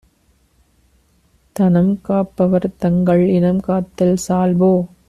தனம்காப் 1.59 2.31
பவர்தங்கள் 2.37 3.23
இனம்காத்தல் 3.29 4.17
சால்போ? 4.27 4.71